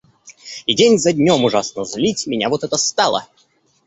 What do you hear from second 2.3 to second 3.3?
вот это стало.